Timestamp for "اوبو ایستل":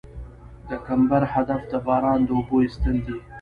2.37-2.95